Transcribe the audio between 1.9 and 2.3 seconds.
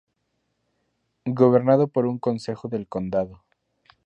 un